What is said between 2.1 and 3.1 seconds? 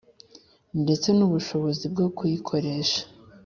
kuyikoresha